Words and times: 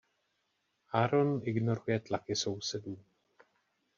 Aaron 0.93 1.41
ignoruje 1.45 1.99
tlaky 1.99 2.35
sousedů. 2.35 2.97